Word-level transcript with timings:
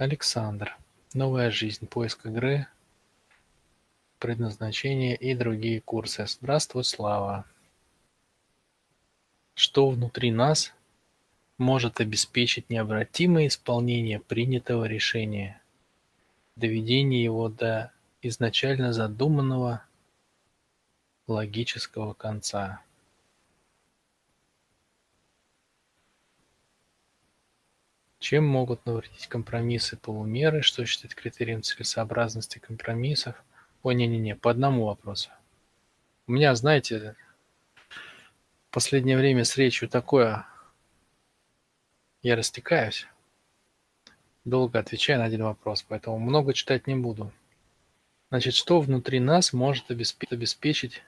Александр. 0.00 0.78
Новая 1.12 1.50
жизнь. 1.50 1.86
Поиск 1.86 2.24
игры. 2.24 2.66
Предназначение 4.18 5.14
и 5.14 5.34
другие 5.34 5.82
курсы. 5.82 6.26
Здравствуй, 6.26 6.84
Слава. 6.84 7.44
Что 9.52 9.90
внутри 9.90 10.32
нас 10.32 10.72
может 11.58 12.00
обеспечить 12.00 12.70
необратимое 12.70 13.48
исполнение 13.48 14.20
принятого 14.20 14.86
решения, 14.86 15.60
доведение 16.56 17.22
его 17.22 17.50
до 17.50 17.92
изначально 18.22 18.94
задуманного 18.94 19.84
логического 21.26 22.14
конца? 22.14 22.80
Чем 28.20 28.46
могут 28.46 28.84
навредить 28.84 29.28
компромиссы 29.28 29.96
полумеры? 29.96 30.60
Что 30.60 30.84
считать 30.84 31.14
критерием 31.14 31.62
целесообразности 31.62 32.58
компромиссов? 32.58 33.34
Ой, 33.82 33.94
не-не-не, 33.94 34.36
по 34.36 34.50
одному 34.50 34.84
вопросу. 34.84 35.30
У 36.26 36.32
меня, 36.32 36.54
знаете, 36.54 37.16
в 37.88 38.72
последнее 38.72 39.16
время 39.16 39.44
с 39.44 39.56
речью 39.56 39.88
такое, 39.88 40.46
я 42.22 42.36
растекаюсь, 42.36 43.06
долго 44.44 44.78
отвечаю 44.78 45.20
на 45.20 45.24
один 45.24 45.44
вопрос, 45.44 45.82
поэтому 45.82 46.18
много 46.18 46.52
читать 46.52 46.86
не 46.86 46.96
буду. 46.96 47.32
Значит, 48.28 48.52
что 48.52 48.80
внутри 48.80 49.18
нас 49.18 49.54
может 49.54 49.90
обеспечить 49.90 51.02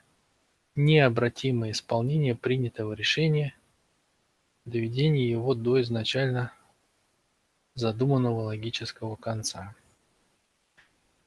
необратимое 0.75 1.71
исполнение 1.71 2.33
принятого 2.33 2.93
решения, 2.93 3.55
доведение 4.65 5.29
его 5.29 5.53
до 5.53 5.79
изначально 5.79 6.51
задуманного 7.75 8.41
логического 8.41 9.15
конца. 9.15 9.75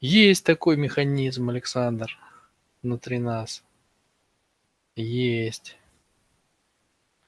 Есть 0.00 0.45
такой 0.45 0.77
механизм, 0.77 1.48
Александр, 1.50 2.16
внутри 2.83 3.19
нас. 3.19 3.64
Есть. 4.94 5.77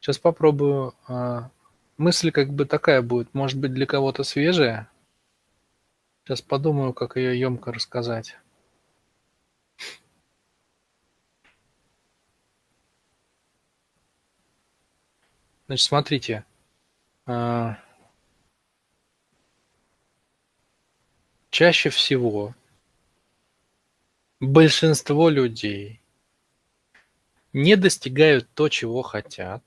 Сейчас 0.00 0.18
попробую. 0.18 0.94
А, 1.06 1.50
мысль 1.96 2.30
как 2.30 2.52
бы 2.52 2.64
такая 2.64 3.02
будет, 3.02 3.34
может 3.34 3.58
быть, 3.58 3.72
для 3.74 3.86
кого-то 3.86 4.22
свежая. 4.22 4.88
Сейчас 6.24 6.42
подумаю, 6.42 6.92
как 6.92 7.16
ее 7.16 7.38
емко 7.38 7.72
рассказать. 7.72 8.36
Значит, 15.66 15.86
смотрите. 15.86 16.44
Чаще 21.58 21.90
всего 21.90 22.54
большинство 24.38 25.28
людей 25.28 26.00
не 27.52 27.74
достигают 27.74 28.48
то, 28.54 28.68
чего 28.68 29.02
хотят, 29.02 29.64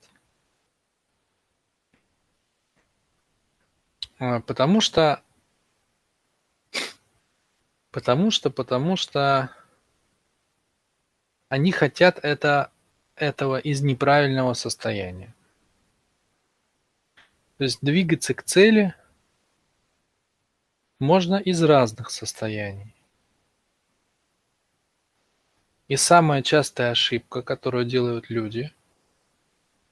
а, 4.18 4.40
потому 4.40 4.80
что 4.80 5.22
потому 7.90 8.30
что 8.30 8.48
потому 8.48 8.96
что 8.96 9.54
они 11.50 11.72
хотят 11.72 12.20
это 12.22 12.72
этого 13.16 13.58
из 13.58 13.82
неправильного 13.82 14.54
состояния. 14.54 15.34
То 17.58 17.64
есть 17.64 17.80
двигаться 17.82 18.32
к 18.32 18.42
цели 18.44 18.94
можно 21.02 21.34
из 21.34 21.60
разных 21.62 22.10
состояний. 22.10 22.94
И 25.88 25.96
самая 25.96 26.42
частая 26.42 26.92
ошибка, 26.92 27.42
которую 27.42 27.84
делают 27.84 28.30
люди, 28.30 28.72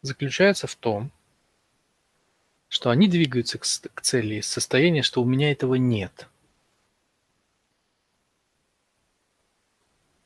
заключается 0.03 0.66
в 0.66 0.76
том, 0.76 1.10
что 2.69 2.91
они 2.91 3.09
двигаются 3.09 3.59
к, 3.59 3.65
цели 4.00 4.37
из 4.37 4.47
состояния, 4.47 5.03
что 5.03 5.21
у 5.21 5.25
меня 5.25 5.50
этого 5.50 5.75
нет. 5.75 6.28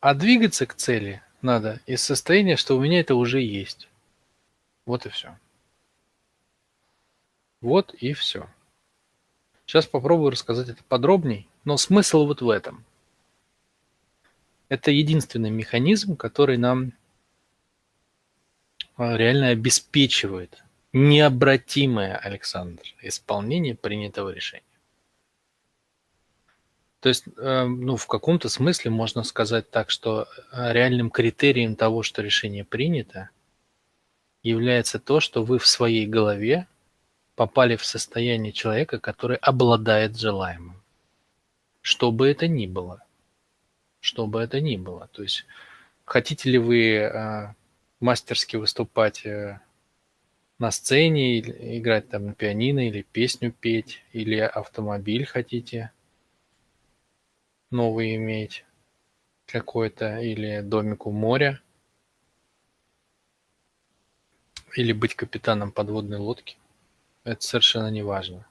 А 0.00 0.12
двигаться 0.12 0.66
к 0.66 0.74
цели 0.74 1.22
надо 1.40 1.80
из 1.86 2.02
состояния, 2.02 2.56
что 2.56 2.76
у 2.76 2.80
меня 2.80 3.00
это 3.00 3.14
уже 3.14 3.40
есть. 3.40 3.88
Вот 4.84 5.06
и 5.06 5.08
все. 5.08 5.36
Вот 7.62 7.94
и 7.94 8.12
все. 8.12 8.46
Сейчас 9.66 9.86
попробую 9.86 10.30
рассказать 10.30 10.68
это 10.68 10.82
подробней, 10.84 11.48
но 11.64 11.76
смысл 11.76 12.26
вот 12.26 12.42
в 12.42 12.50
этом. 12.50 12.84
Это 14.68 14.90
единственный 14.90 15.50
механизм, 15.50 16.16
который 16.16 16.58
нам 16.58 16.92
а, 18.96 19.16
реально 19.16 19.48
обеспечивает 19.48 20.62
необратимое, 20.92 22.16
Александр, 22.16 22.82
исполнение 23.02 23.74
принятого 23.74 24.30
решения. 24.30 24.62
То 27.00 27.08
есть, 27.08 27.24
э, 27.36 27.64
ну, 27.64 27.96
в 27.96 28.06
каком-то 28.06 28.48
смысле 28.48 28.90
можно 28.90 29.24
сказать 29.24 29.70
так, 29.70 29.90
что 29.90 30.26
э, 30.52 30.72
реальным 30.72 31.10
критерием 31.10 31.76
того, 31.76 32.02
что 32.02 32.22
решение 32.22 32.64
принято, 32.64 33.28
является 34.42 34.98
то, 34.98 35.20
что 35.20 35.44
вы 35.44 35.58
в 35.58 35.66
своей 35.66 36.06
голове 36.06 36.66
попали 37.34 37.76
в 37.76 37.84
состояние 37.84 38.52
человека, 38.52 38.98
который 38.98 39.36
обладает 39.36 40.16
желаемым. 40.16 40.80
Что 41.80 42.12
бы 42.12 42.28
это 42.28 42.48
ни 42.48 42.66
было. 42.66 43.04
Что 44.00 44.26
бы 44.26 44.40
это 44.40 44.60
ни 44.60 44.76
было. 44.76 45.08
То 45.12 45.22
есть 45.22 45.44
хотите 46.04 46.50
ли 46.50 46.58
вы 46.58 46.96
э, 46.96 47.54
мастерски 48.00 48.56
выступать 48.56 49.26
э, 49.26 49.60
на 50.58 50.70
сцене, 50.70 51.40
играть 51.40 52.08
там 52.08 52.26
на 52.26 52.34
пианино, 52.34 52.86
или 52.88 53.02
песню 53.02 53.52
петь, 53.52 54.02
или 54.12 54.38
автомобиль 54.38 55.26
хотите 55.26 55.90
новый 57.70 58.14
иметь 58.16 58.64
какой-то, 59.46 60.18
или 60.20 60.60
домик 60.60 61.06
у 61.06 61.10
моря, 61.10 61.60
или 64.76 64.92
быть 64.92 65.14
капитаном 65.14 65.72
подводной 65.72 66.18
лодки 66.18 66.56
это 67.24 67.42
совершенно 67.42 67.90
не 67.90 68.02
важно. 68.02 68.46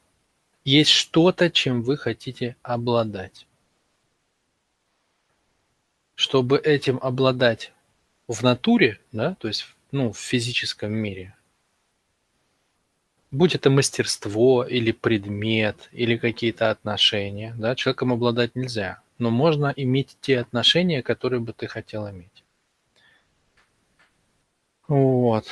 Есть 0.65 0.91
что-то, 0.91 1.49
чем 1.49 1.81
вы 1.81 1.97
хотите 1.97 2.55
обладать. 2.61 3.47
Чтобы 6.15 6.57
этим 6.57 6.99
обладать 7.01 7.73
в 8.27 8.43
натуре, 8.43 8.99
да, 9.11 9.35
то 9.35 9.47
есть 9.47 9.65
ну, 9.91 10.11
в 10.11 10.17
физическом 10.17 10.93
мире, 10.93 11.35
будь 13.31 13.55
это 13.55 13.69
мастерство 13.69 14.63
или 14.63 14.91
предмет, 14.91 15.89
или 15.91 16.17
какие-то 16.17 16.69
отношения, 16.69 17.53
да, 17.57 17.75
человеком 17.75 18.13
обладать 18.13 18.55
нельзя, 18.55 19.01
но 19.17 19.31
можно 19.31 19.73
иметь 19.75 20.17
те 20.21 20.39
отношения, 20.39 21.01
которые 21.01 21.39
бы 21.39 21.51
ты 21.51 21.67
хотел 21.67 22.09
иметь. 22.09 22.43
Вот. 24.87 25.47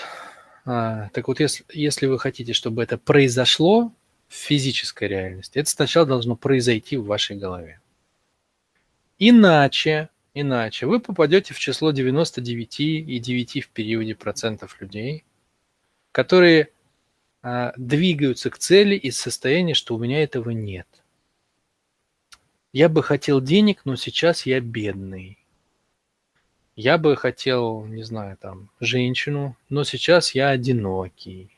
А, 0.66 1.10
так 1.10 1.28
вот, 1.28 1.40
если, 1.40 1.66
если 1.74 2.06
вы 2.06 2.20
хотите, 2.20 2.54
чтобы 2.54 2.84
это 2.84 2.98
произошло 2.98 3.94
в 4.28 4.34
физической 4.34 5.08
реальности, 5.08 5.58
это 5.58 5.70
сначала 5.70 6.06
должно 6.06 6.36
произойти 6.36 6.98
в 6.98 7.06
вашей 7.06 7.38
голове. 7.38 7.80
Иначе, 9.18 10.10
иначе 10.34 10.86
вы 10.86 11.00
попадете 11.00 11.54
в 11.54 11.60
число 11.60 11.92
99,9 11.92 13.62
в 13.62 13.70
периоде 13.70 14.16
процентов 14.16 14.80
людей, 14.80 15.24
которые 16.12 16.70
а, 17.44 17.74
двигаются 17.78 18.50
к 18.50 18.58
цели 18.58 18.96
из 18.96 19.18
состояния, 19.18 19.74
что 19.74 19.96
у 19.96 20.00
меня 20.00 20.24
этого 20.24 20.52
нет. 20.52 20.88
Я 22.74 22.88
бы 22.88 23.04
хотел 23.04 23.42
денег, 23.42 23.82
но 23.84 23.96
сейчас 23.96 24.46
я 24.46 24.60
бедный. 24.62 25.41
Я 26.84 26.98
бы 26.98 27.16
хотел, 27.16 27.86
не 27.86 28.02
знаю, 28.02 28.38
там, 28.38 28.72
женщину, 28.80 29.56
но 29.70 29.84
сейчас 29.84 30.34
я 30.34 30.50
одинокий. 30.50 31.56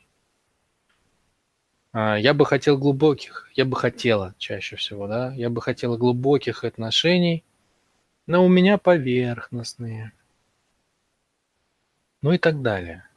А, 1.94 2.18
я 2.18 2.34
бы 2.34 2.46
хотел 2.46 2.78
глубоких, 2.78 3.50
я 3.56 3.64
бы 3.64 3.78
хотела 3.78 4.36
чаще 4.38 4.75
всего, 4.75 5.08
да, 5.08 5.34
я 5.34 5.50
бы 5.50 5.62
хотела 5.62 5.96
глубоких 5.96 6.66
отношений, 6.66 7.46
но 8.28 8.44
у 8.44 8.50
меня 8.50 8.78
поверхностные. 8.78 10.12
Ну 12.22 12.34
и 12.34 12.38
так 12.38 12.62
далее. 12.62 13.08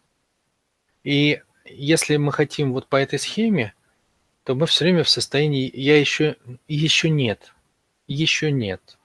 И 1.03 1.43
если 1.64 2.19
мы 2.19 2.31
хотим 2.31 2.73
вот 2.73 2.87
по 2.87 2.94
этой 2.94 3.19
схеме, 3.19 3.75
то 4.44 4.55
мы 4.55 4.67
все 4.67 4.85
время 4.85 5.03
в 5.03 5.08
состоянии 5.08 5.69
«я 5.75 5.99
еще, 5.99 6.37
еще 6.69 7.11
нет», 7.11 7.53
«еще 8.06 8.53
нет». 8.53 8.97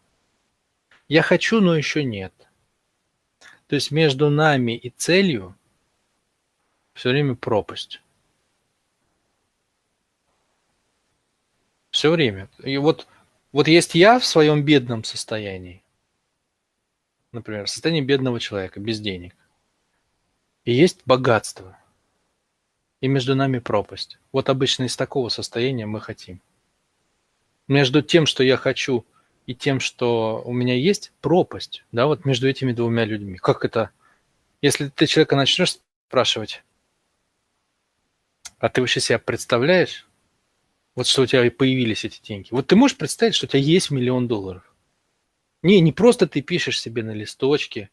Я 1.07 1.23
хочу, 1.23 1.61
но 1.61 1.75
еще 1.75 2.03
нет. 2.03 2.31
То 3.71 3.75
есть 3.75 3.89
между 3.89 4.29
нами 4.29 4.75
и 4.75 4.89
целью 4.89 5.55
все 6.91 7.11
время 7.11 7.35
пропасть. 7.35 8.01
Все 11.89 12.11
время. 12.11 12.49
И 12.61 12.75
вот, 12.75 13.07
вот 13.53 13.69
есть 13.69 13.95
я 13.95 14.19
в 14.19 14.25
своем 14.25 14.65
бедном 14.65 15.05
состоянии, 15.05 15.81
например, 17.31 17.65
состояние 17.69 18.03
бедного 18.03 18.41
человека, 18.41 18.81
без 18.81 18.99
денег. 18.99 19.33
И 20.65 20.73
есть 20.73 20.99
богатство. 21.05 21.79
И 22.99 23.07
между 23.07 23.35
нами 23.35 23.59
пропасть. 23.59 24.19
Вот 24.33 24.49
обычно 24.49 24.83
из 24.83 24.97
такого 24.97 25.29
состояния 25.29 25.85
мы 25.85 26.01
хотим. 26.01 26.41
Между 27.69 28.01
тем, 28.01 28.25
что 28.25 28.43
я 28.43 28.57
хочу, 28.57 29.05
и 29.45 29.55
тем, 29.55 29.79
что 29.79 30.41
у 30.45 30.53
меня 30.53 30.75
есть, 30.75 31.11
пропасть. 31.21 31.83
Да, 31.91 32.07
вот 32.07 32.25
между 32.25 32.47
этими 32.47 32.73
двумя 32.73 33.05
людьми. 33.05 33.37
Как 33.37 33.65
это? 33.65 33.91
Если 34.61 34.89
ты 34.89 35.07
человека 35.07 35.35
начнешь 35.35 35.77
спрашивать, 36.07 36.63
а 38.59 38.69
ты 38.69 38.81
вообще 38.81 38.99
себя 38.99 39.19
представляешь? 39.19 40.07
Вот 40.95 41.07
что 41.07 41.23
у 41.23 41.25
тебя 41.25 41.49
появились 41.49 42.05
эти 42.05 42.21
деньги. 42.21 42.49
Вот 42.51 42.67
ты 42.67 42.75
можешь 42.75 42.97
представить, 42.97 43.33
что 43.33 43.45
у 43.45 43.49
тебя 43.49 43.61
есть 43.61 43.91
миллион 43.91 44.27
долларов? 44.27 44.63
Не, 45.63 45.79
не 45.79 45.91
просто 45.91 46.27
ты 46.27 46.41
пишешь 46.41 46.79
себе 46.79 47.03
на 47.03 47.11
листочке, 47.11 47.89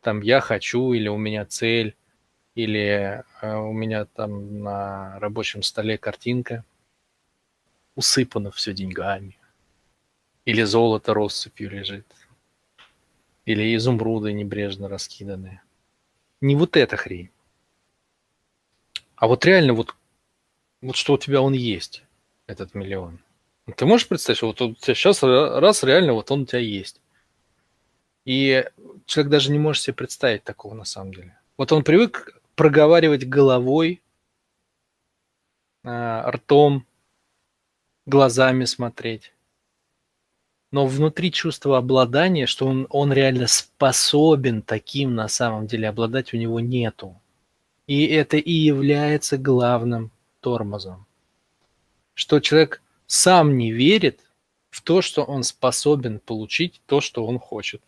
там 0.00 0.20
я 0.20 0.40
хочу, 0.40 0.92
или 0.92 1.08
у 1.08 1.16
меня 1.16 1.44
цель, 1.44 1.96
или 2.54 3.24
э, 3.40 3.54
у 3.56 3.72
меня 3.72 4.04
там 4.04 4.62
на 4.62 5.18
рабочем 5.20 5.62
столе 5.62 5.96
картинка, 5.96 6.64
усыпано 7.94 8.50
все 8.50 8.72
деньгами, 8.72 9.37
или 10.48 10.62
золото 10.62 11.12
россыпью 11.12 11.68
лежит, 11.68 12.06
или 13.44 13.76
изумруды 13.76 14.32
небрежно 14.32 14.88
раскиданные. 14.88 15.60
Не 16.40 16.56
вот 16.56 16.74
эта 16.74 16.96
хрень. 16.96 17.28
А 19.16 19.26
вот 19.26 19.44
реально 19.44 19.74
вот, 19.74 19.94
вот 20.80 20.96
что 20.96 21.12
у 21.12 21.18
тебя 21.18 21.42
он 21.42 21.52
есть, 21.52 22.02
этот 22.46 22.72
миллион. 22.72 23.18
Ты 23.76 23.84
можешь 23.84 24.08
представить, 24.08 24.38
что 24.38 24.46
вот 24.46 24.62
у 24.62 24.74
тебя 24.74 24.94
сейчас 24.94 25.22
раз 25.22 25.82
реально 25.82 26.14
вот 26.14 26.30
он 26.30 26.40
у 26.40 26.46
тебя 26.46 26.60
есть. 26.60 27.02
И 28.24 28.64
человек 29.04 29.30
даже 29.30 29.50
не 29.52 29.58
может 29.58 29.82
себе 29.82 29.94
представить 29.96 30.44
такого 30.44 30.72
на 30.72 30.86
самом 30.86 31.12
деле. 31.12 31.38
Вот 31.58 31.72
он 31.72 31.84
привык 31.84 32.40
проговаривать 32.54 33.28
головой, 33.28 34.00
а, 35.84 36.30
ртом, 36.30 36.86
глазами 38.06 38.64
смотреть. 38.64 39.34
Но 40.70 40.86
внутри 40.86 41.32
чувство 41.32 41.78
обладания, 41.78 42.46
что 42.46 42.66
он, 42.66 42.86
он 42.90 43.12
реально 43.12 43.46
способен 43.46 44.60
таким 44.62 45.14
на 45.14 45.28
самом 45.28 45.66
деле 45.66 45.88
обладать, 45.88 46.34
у 46.34 46.36
него 46.36 46.60
нету. 46.60 47.18
И 47.86 48.04
это 48.06 48.36
и 48.36 48.52
является 48.52 49.38
главным 49.38 50.10
тормозом. 50.40 51.06
Что 52.12 52.40
человек 52.40 52.82
сам 53.06 53.56
не 53.56 53.72
верит 53.72 54.20
в 54.68 54.82
то, 54.82 55.00
что 55.00 55.24
он 55.24 55.42
способен 55.42 56.20
получить 56.20 56.82
то, 56.84 57.00
что 57.00 57.24
он 57.26 57.38
хочет. 57.38 57.82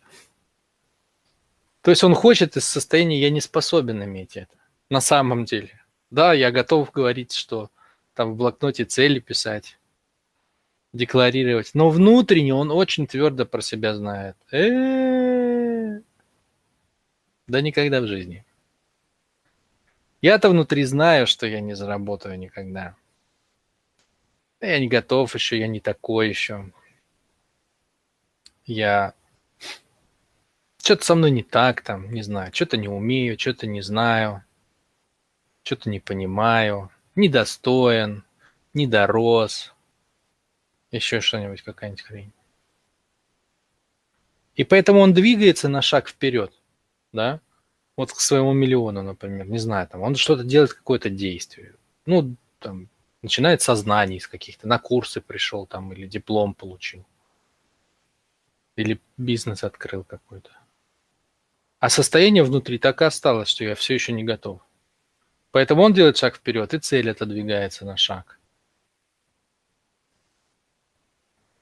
То 1.81 1.91
есть 1.91 2.03
он 2.03 2.15
хочет 2.15 2.57
из 2.57 2.65
состояния 2.65 3.19
«я 3.19 3.29
не 3.29 3.41
способен 3.41 4.03
иметь 4.03 4.37
это» 4.37 4.55
на 4.89 5.01
самом 5.01 5.45
деле. 5.45 5.81
Да, 6.09 6.33
я 6.33 6.51
готов 6.51 6.91
говорить, 6.91 7.33
что 7.33 7.69
там 8.13 8.33
в 8.33 8.35
блокноте 8.37 8.85
цели 8.85 9.19
писать, 9.19 9.77
декларировать, 10.93 11.71
но 11.73 11.89
внутренне 11.89 12.53
он 12.53 12.71
очень 12.71 13.07
твердо 13.07 13.45
про 13.45 13.61
себя 13.61 13.95
знает. 13.95 14.35
Да 17.47 17.61
никогда 17.61 18.01
в 18.01 18.07
жизни. 18.07 18.45
Я-то 20.21 20.49
внутри 20.49 20.83
знаю, 20.83 21.25
что 21.27 21.47
я 21.47 21.61
не 21.61 21.73
заработаю 21.75 22.37
никогда. 22.37 22.95
Я 24.59 24.79
не 24.79 24.87
готов 24.87 25.33
еще, 25.33 25.57
я 25.59 25.67
не 25.67 25.79
такой 25.79 26.29
еще. 26.29 26.71
Я... 28.65 29.13
Что-то 30.77 31.03
со 31.03 31.15
мной 31.15 31.31
не 31.31 31.43
так 31.43 31.81
там, 31.81 32.11
не 32.13 32.21
знаю. 32.21 32.53
Что-то 32.53 32.77
не 32.77 32.87
умею, 32.87 33.39
что-то 33.39 33.65
не 33.65 33.81
знаю. 33.81 34.43
Что-то 35.63 35.89
не 35.89 35.99
понимаю. 35.99 36.91
Недостоин, 37.15 38.23
недорос. 38.73 39.73
Еще 40.91 41.21
что-нибудь, 41.21 41.61
какая-нибудь 41.61 42.01
хрень. 42.01 42.33
И 44.55 44.63
поэтому 44.63 44.99
он 44.99 45.13
двигается 45.13 45.69
на 45.69 45.81
шаг 45.81 46.09
вперед, 46.09 46.53
да? 47.13 47.39
вот 48.01 48.11
к 48.13 48.19
своему 48.19 48.53
миллиону, 48.53 49.03
например, 49.03 49.47
не 49.47 49.59
знаю, 49.59 49.87
там, 49.87 50.01
он 50.01 50.15
что-то 50.15 50.43
делает, 50.43 50.73
какое-то 50.73 51.11
действие. 51.11 51.75
Ну, 52.07 52.35
там, 52.59 52.89
начинает 53.21 53.61
со 53.61 53.75
знаний 53.75 54.17
из 54.17 54.27
каких-то, 54.27 54.67
на 54.67 54.79
курсы 54.79 55.21
пришел 55.21 55.67
там, 55.67 55.93
или 55.93 56.07
диплом 56.07 56.55
получил. 56.55 57.05
Или 58.75 58.99
бизнес 59.17 59.63
открыл 59.63 60.03
какой-то. 60.03 60.49
А 61.79 61.89
состояние 61.89 62.43
внутри 62.43 62.79
так 62.79 63.01
и 63.01 63.05
осталось, 63.05 63.49
что 63.49 63.63
я 63.63 63.75
все 63.75 63.93
еще 63.93 64.13
не 64.13 64.23
готов. 64.23 64.61
Поэтому 65.51 65.83
он 65.83 65.93
делает 65.93 66.17
шаг 66.17 66.37
вперед, 66.37 66.73
и 66.73 66.79
цель 66.79 67.11
отодвигается 67.11 67.85
на 67.85 67.97
шаг. 67.97 68.39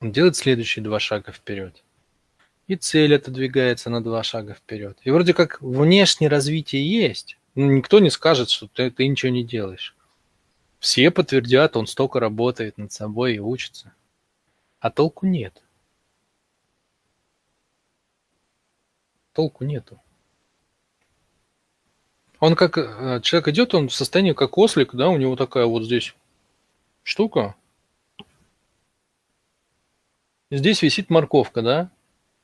Он 0.02 0.12
делает 0.12 0.36
следующие 0.36 0.84
два 0.84 1.00
шага 1.00 1.32
вперед 1.32 1.84
и 2.70 2.76
цель 2.76 3.16
отодвигается 3.16 3.90
на 3.90 4.02
два 4.02 4.22
шага 4.22 4.54
вперед. 4.54 4.96
И 5.04 5.10
вроде 5.10 5.34
как 5.34 5.60
внешнее 5.60 6.30
развитие 6.30 6.88
есть. 6.88 7.36
Но 7.56 7.66
никто 7.66 7.98
не 7.98 8.12
скажет, 8.12 8.52
что 8.52 8.68
ты, 8.68 8.92
ты 8.92 9.08
ничего 9.08 9.32
не 9.32 9.44
делаешь. 9.44 9.96
Все 10.80 11.10
подтвердят, 11.10 11.76
он 11.76 11.88
столько 11.88 12.20
работает 12.20 12.78
над 12.78 12.92
собой 12.94 13.34
и 13.36 13.40
учится. 13.40 13.92
А 14.80 14.92
толку 14.92 15.26
нет. 15.26 15.64
Толку 19.34 19.64
нету. 19.64 20.00
Он 22.40 22.56
как 22.56 22.78
э, 22.78 23.20
человек 23.24 23.48
идет, 23.48 23.74
он 23.74 23.90
в 23.90 23.96
состоянии 23.96 24.34
как 24.34 24.60
ослик, 24.60 24.94
да, 24.94 25.10
у 25.10 25.18
него 25.18 25.36
такая 25.36 25.66
вот 25.66 25.86
здесь 25.86 26.14
штука. 27.02 27.56
Здесь 30.52 30.82
висит 30.82 31.10
морковка, 31.10 31.62
да, 31.62 31.92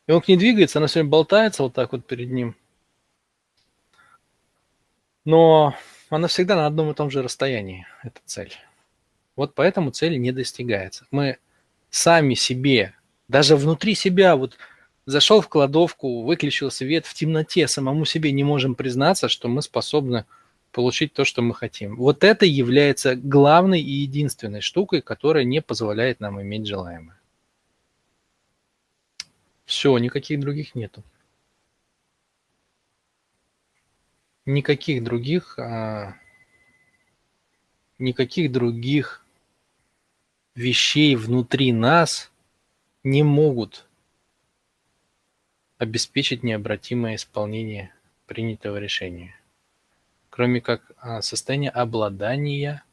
и 0.07 0.12
он 0.12 0.22
к 0.22 0.28
ней 0.28 0.38
двигается, 0.38 0.80
она 0.80 0.88
все 0.88 1.00
время 1.00 1.10
болтается 1.10 1.63
вот 1.63 1.74
так 1.74 1.92
вот 1.92 2.06
перед 2.06 2.30
ним. 2.30 2.56
Но 5.25 5.75
она 6.10 6.28
всегда 6.28 6.56
на 6.56 6.68
одном 6.68 6.92
и 6.92 6.94
том 6.94 7.10
же 7.10 7.24
расстоянии, 7.24 7.88
эта 8.04 8.22
цель. 8.25 8.54
Вот 9.36 9.56
поэтому 9.56 9.90
цель 9.90 10.19
не 10.19 10.31
достигается. 10.31 11.07
Мы 11.10 11.38
сами 11.90 12.36
себе, 12.36 12.94
даже 13.28 13.56
внутри 13.56 13.96
себя, 13.96 14.36
вот 14.36 14.58
зашел 15.08 15.41
в 15.41 15.50
кладовку, 15.50 16.24
выключил 16.24 16.70
свет 16.70 17.08
в 17.08 17.13
темноте, 17.15 17.68
самому 17.68 18.06
себе 18.06 18.32
не 18.32 18.44
можем 18.44 18.75
признаться, 18.75 19.30
что 19.30 19.48
мы 19.48 19.63
способны 19.63 20.25
получить 20.72 21.13
то, 21.13 21.25
что 21.25 21.41
мы 21.41 21.56
хотим. 21.56 21.96
Вот 21.96 22.24
это 22.24 22.46
является 22.46 23.15
главной 23.15 23.82
и 23.82 23.91
единственной 23.91 24.62
штукой, 24.62 25.01
которая 25.01 25.44
не 25.44 25.62
позволяет 25.62 26.20
нам 26.20 26.41
иметь 26.41 26.68
желаемое. 26.68 27.18
Все, 29.65 29.98
никаких 29.98 30.39
других 30.39 30.75
нету. 30.75 31.03
Никаких 34.45 35.03
других, 35.03 35.57
а, 35.57 36.15
никаких 37.98 38.51
других 38.51 39.25
вещей 40.53 41.15
внутри 41.15 41.72
нас 41.74 42.31
не 43.03 43.24
могут 43.24 43.88
обеспечить 45.79 46.43
необратимое 46.43 47.15
исполнение 47.15 47.91
принятого 48.27 48.77
решения, 48.77 49.36
кроме 50.29 50.62
как 50.62 50.91
а, 50.98 51.24
состояние 51.24 51.72
обладания 51.72 52.84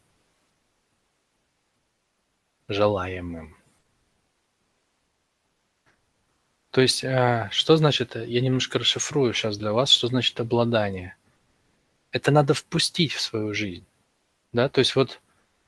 желаемым. 2.68 3.62
То 6.72 6.80
есть, 6.80 7.04
а, 7.04 7.50
что 7.52 7.76
значит, 7.76 8.16
я 8.16 8.40
немножко 8.40 8.78
расшифрую 8.78 9.34
сейчас 9.34 9.58
для 9.58 9.72
вас, 9.72 9.90
что 9.90 10.08
значит 10.08 10.40
обладание. 10.40 11.16
Это 12.12 12.30
надо 12.30 12.54
впустить 12.54 13.12
в 13.12 13.20
свою 13.20 13.52
жизнь. 13.52 13.84
Да? 14.52 14.70
То 14.70 14.78
есть 14.78 14.96
вот 14.96 15.20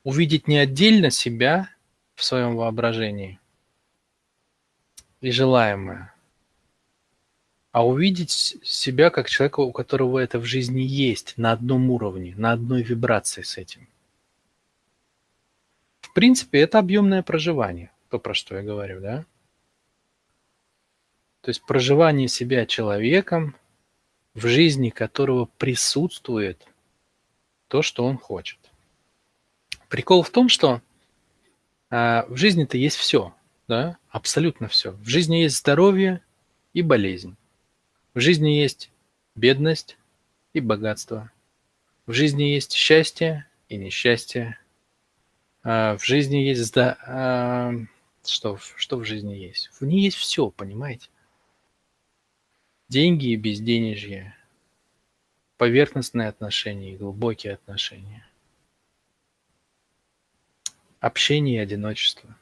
увидеть 0.03 0.47
не 0.47 0.57
отдельно 0.57 1.11
себя 1.11 1.69
в 2.15 2.23
своем 2.23 2.55
воображении 2.55 3.39
и 5.21 5.29
желаемое, 5.29 6.11
а 7.71 7.85
увидеть 7.85 8.57
себя 8.63 9.11
как 9.11 9.29
человека, 9.29 9.59
у 9.59 9.71
которого 9.71 10.17
это 10.17 10.39
в 10.39 10.45
жизни 10.45 10.81
есть, 10.81 11.35
на 11.37 11.51
одном 11.51 11.91
уровне, 11.91 12.33
на 12.35 12.51
одной 12.51 12.81
вибрации 12.81 13.43
с 13.43 13.57
этим. 13.57 13.87
В 16.01 16.13
принципе, 16.13 16.61
это 16.61 16.79
объемное 16.79 17.21
проживание, 17.21 17.91
то, 18.09 18.17
про 18.17 18.33
что 18.33 18.55
я 18.55 18.63
говорю, 18.63 19.01
да? 19.01 19.25
То 21.45 21.49
есть 21.49 21.61
проживание 21.61 22.27
себя 22.27 22.65
человеком, 22.65 23.55
в 24.33 24.47
жизни 24.47 24.89
которого 24.89 25.45
присутствует 25.59 26.65
то, 27.67 27.83
что 27.83 28.03
он 28.03 28.17
хочет. 28.17 28.57
Прикол 29.87 30.23
в 30.23 30.31
том, 30.31 30.49
что 30.49 30.81
А 31.91 32.25
в 32.29 32.35
жизни-то 32.35 32.79
есть 32.79 32.97
все, 32.97 33.31
да, 33.67 33.99
абсолютно 34.09 34.69
все. 34.69 34.93
В 34.93 35.07
жизни 35.07 35.35
есть 35.35 35.57
здоровье 35.57 36.19
и 36.73 36.81
болезнь. 36.81 37.35
В 38.15 38.19
жизни 38.21 38.49
есть 38.49 38.89
бедность 39.35 39.99
и 40.53 40.61
богатство. 40.61 41.31
В 42.07 42.13
жизни 42.13 42.41
есть 42.41 42.73
счастье 42.73 43.47
и 43.69 43.77
несчастье. 43.77 44.57
А 45.61 45.95
в 45.95 46.03
жизни 46.03 46.37
есть... 46.37 46.73
Да, 46.73 46.97
а, 47.05 47.71
что, 48.25 48.57
что 48.57 48.97
в 48.97 49.05
жизни 49.05 49.35
есть? 49.35 49.69
В 49.79 49.85
ней 49.85 50.01
есть 50.01 50.17
все, 50.17 50.49
понимаете? 50.49 51.09
Деньги 52.87 53.31
и 53.31 53.35
безденежье, 53.35 54.35
поверхностные 55.57 56.27
отношения 56.27 56.93
и 56.93 56.97
глубокие 56.97 57.55
отношения, 57.55 58.27
общение 60.99 61.55
и 61.55 61.63
одиночество. 61.63 62.37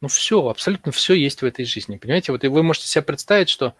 Ну 0.00 0.08
все, 0.08 0.48
абсолютно 0.48 0.90
все 0.90 1.12
есть 1.12 1.42
в 1.42 1.44
этой 1.44 1.66
жизни, 1.66 1.98
понимаете? 1.98 2.32
Вот 2.32 2.44
и 2.44 2.48
вы 2.48 2.62
можете 2.62 2.86
себе 2.86 3.02
представить, 3.02 3.50
что 3.50 3.74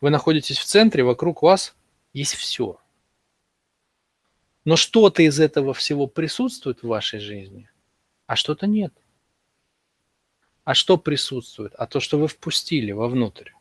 вы 0.00 0.10
находитесь 0.10 0.58
в 0.58 0.64
центре, 0.64 1.04
вокруг 1.04 1.42
вас 1.42 1.76
есть 2.12 2.34
все. 2.34 2.80
Но 4.64 4.74
что-то 4.74 5.22
из 5.22 5.38
этого 5.38 5.72
всего 5.72 6.08
присутствует 6.08 6.82
в 6.82 6.88
вашей 6.88 7.20
жизни, 7.20 7.70
а 8.26 8.34
что-то 8.34 8.66
нет. 8.66 8.92
А 10.64 10.74
что 10.74 10.98
присутствует? 10.98 11.74
А 11.76 11.86
то, 11.86 12.00
что 12.00 12.18
вы 12.18 12.26
впустили 12.26 12.90
вовнутрь. 12.90 13.52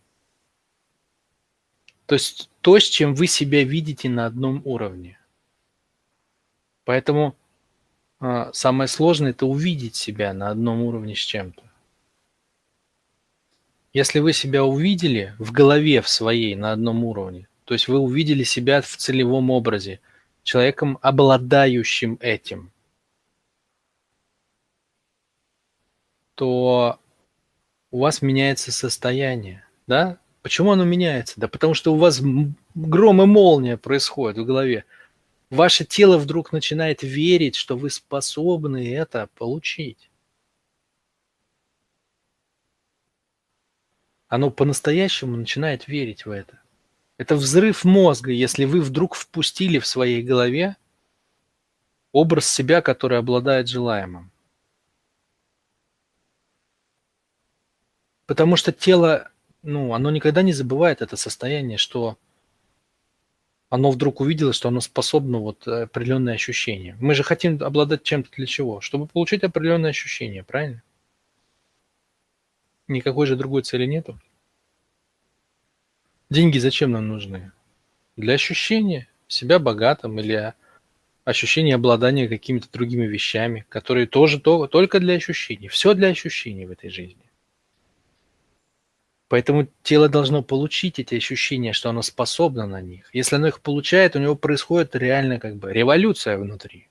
То 2.07 2.15
есть 2.15 2.49
то, 2.61 2.79
с 2.79 2.83
чем 2.83 3.13
вы 3.13 3.27
себя 3.27 3.63
видите 3.63 4.09
на 4.09 4.25
одном 4.25 4.61
уровне. 4.63 5.19
Поэтому 6.85 7.35
э, 8.21 8.49
самое 8.53 8.87
сложное– 8.87 9.31
это 9.31 9.45
увидеть 9.45 9.95
себя 9.95 10.33
на 10.33 10.49
одном 10.49 10.81
уровне 10.81 11.15
с 11.15 11.19
чем-то. 11.19 11.61
Если 13.91 14.19
вы 14.19 14.31
себя 14.31 14.63
увидели 14.63 15.35
в 15.37 15.51
голове 15.51 16.01
в 16.01 16.07
своей 16.07 16.55
на 16.55 16.71
одном 16.71 17.03
уровне, 17.03 17.49
то 17.65 17.73
есть 17.73 17.89
вы 17.89 17.99
увидели 17.99 18.43
себя 18.43 18.81
в 18.81 18.95
целевом 18.95 19.49
образе, 19.49 19.99
человеком, 20.43 20.99
обладающим 21.01 22.17
этим, 22.21 22.71
то 26.35 26.99
у 27.91 27.99
вас 27.99 28.21
меняется 28.21 28.71
состояние, 28.71 29.65
да? 29.87 30.19
Почему 30.47 30.71
оно 30.71 30.85
меняется? 30.85 31.33
Да 31.35 31.49
потому 31.49 31.73
что 31.73 31.93
у 31.93 31.97
вас 31.97 32.21
гром 32.73 33.21
и 33.21 33.25
молния 33.25 33.75
происходит 33.75 34.37
в 34.37 34.45
голове. 34.45 34.85
Ваше 35.49 35.83
тело 35.83 36.17
вдруг 36.17 36.53
начинает 36.53 37.03
верить, 37.03 37.55
что 37.55 37.75
вы 37.75 37.89
способны 37.89 38.95
это 38.95 39.27
получить. 39.35 40.09
Оно 44.29 44.49
по-настоящему 44.49 45.35
начинает 45.35 45.89
верить 45.89 46.25
в 46.25 46.31
это. 46.31 46.61
Это 47.17 47.35
взрыв 47.35 47.83
мозга, 47.83 48.31
если 48.31 48.63
вы 48.63 48.79
вдруг 48.79 49.15
впустили 49.15 49.79
в 49.79 49.85
своей 49.85 50.23
голове 50.23 50.77
образ 52.13 52.49
себя, 52.49 52.81
который 52.81 53.17
обладает 53.17 53.67
желаемым. 53.67 54.31
Потому 58.27 58.55
что 58.55 58.71
тело 58.71 59.29
ну, 59.63 59.93
оно 59.93 60.11
никогда 60.11 60.41
не 60.41 60.53
забывает 60.53 61.01
это 61.01 61.17
состояние, 61.17 61.77
что 61.77 62.17
оно 63.69 63.91
вдруг 63.91 64.21
увидело, 64.21 64.53
что 64.53 64.69
оно 64.69 64.79
способно 64.79 65.39
вот 65.39 65.67
э, 65.67 65.83
определенные 65.83 66.35
ощущения. 66.35 66.95
Мы 67.01 67.15
же 67.15 67.23
хотим 67.23 67.61
обладать 67.61 68.03
чем-то 68.03 68.29
для 68.31 68.45
чего? 68.45 68.79
Чтобы 68.79 69.07
получить 69.07 69.43
определенные 69.43 69.89
ощущения, 69.89 70.43
правильно? 70.43 70.83
Никакой 72.87 73.27
же 73.27 73.35
другой 73.35 73.63
цели 73.63 73.85
нету. 73.85 74.17
Деньги 76.29 76.57
зачем 76.59 76.91
нам 76.91 77.07
нужны? 77.07 77.51
Для 78.15 78.35
ощущения 78.35 79.09
себя 79.27 79.59
богатым 79.59 80.19
или 80.19 80.53
ощущения 81.25 81.75
обладания 81.75 82.29
какими-то 82.29 82.71
другими 82.71 83.05
вещами, 83.05 83.65
которые 83.67 84.07
тоже 84.07 84.39
только 84.39 84.99
для 85.01 85.15
ощущений. 85.15 85.67
Все 85.67 85.93
для 85.93 86.07
ощущений 86.07 86.65
в 86.65 86.71
этой 86.71 86.89
жизни. 86.89 87.26
Поэтому 89.29 89.67
тело 89.83 90.07
должно 90.07 90.41
получить 90.41 90.99
эти 90.99 91.15
ощущения, 91.15 91.73
что 91.73 91.89
оно 91.89 92.01
способно 92.01 92.65
на 92.65 92.81
них. 92.81 93.09
Если 93.13 93.35
оно 93.35 93.47
их 93.47 93.59
получает, 93.59 94.15
у 94.15 94.19
него 94.19 94.35
происходит 94.35 94.95
реально 94.95 95.39
как 95.39 95.57
бы 95.57 95.73
революция 95.73 96.37
внутри. 96.37 96.87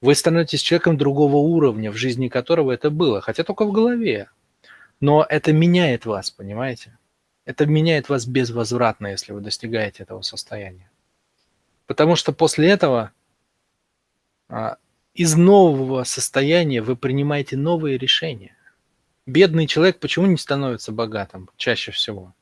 Вы 0.00 0.14
становитесь 0.14 0.62
человеком 0.62 0.96
другого 0.96 1.36
уровня, 1.36 1.90
в 1.90 1.96
жизни 1.96 2.28
которого 2.28 2.72
это 2.72 2.88
было, 2.88 3.20
хотя 3.20 3.44
только 3.44 3.64
в 3.64 3.72
голове. 3.72 4.30
Но 5.00 5.26
это 5.28 5.52
меняет 5.52 6.06
вас, 6.06 6.30
понимаете? 6.30 6.96
Это 7.44 7.66
меняет 7.66 8.08
вас 8.08 8.26
безвозвратно, 8.26 9.08
если 9.08 9.32
вы 9.32 9.40
достигаете 9.40 10.04
этого 10.04 10.22
состояния. 10.22 10.90
Потому 11.86 12.16
что 12.16 12.32
после 12.32 12.68
этого 12.68 13.12
а, 14.48 14.76
из 15.14 15.34
нового 15.34 16.04
состояния 16.04 16.80
вы 16.80 16.96
принимаете 16.96 17.56
новые 17.56 17.98
решения 17.98 18.57
бедный 19.28 19.66
человек 19.66 20.00
почему 20.00 20.26
не 20.26 20.36
становится 20.36 20.90
богатым 20.90 21.50
чаще 21.56 21.92
всего? 21.92 22.34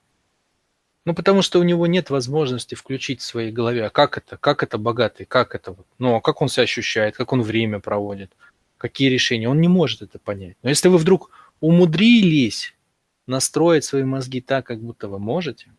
Ну, 1.04 1.14
потому 1.14 1.42
что 1.42 1.60
у 1.60 1.62
него 1.62 1.86
нет 1.86 2.10
возможности 2.10 2.74
включить 2.74 3.20
в 3.20 3.24
своей 3.24 3.52
голове, 3.52 3.86
а 3.86 3.90
как 3.90 4.18
это, 4.18 4.36
как 4.36 4.62
это 4.62 4.76
богатый, 4.76 5.24
как 5.24 5.54
это, 5.54 5.72
вот, 5.72 5.86
ну, 5.98 6.16
а 6.16 6.20
как 6.20 6.42
он 6.42 6.48
себя 6.48 6.64
ощущает, 6.64 7.16
как 7.16 7.32
он 7.32 7.42
время 7.42 7.78
проводит, 7.78 8.32
какие 8.76 9.08
решения, 9.08 9.48
он 9.48 9.60
не 9.60 9.68
может 9.68 10.02
это 10.02 10.18
понять. 10.18 10.56
Но 10.62 10.68
если 10.68 10.88
вы 10.88 10.98
вдруг 10.98 11.30
умудрились 11.60 12.74
настроить 13.26 13.84
свои 13.84 14.02
мозги 14.02 14.40
так, 14.40 14.66
как 14.66 14.80
будто 14.80 15.08
вы 15.08 15.18
можете, 15.18 15.72